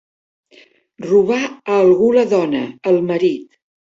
Robar 1.09 1.41
a 1.49 1.75
algú 1.75 2.09
la 2.17 2.25
dona, 2.33 2.65
el 2.93 2.99
marit. 3.11 3.61